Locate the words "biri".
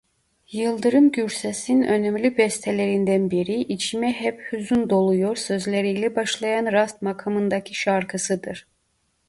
3.31-3.61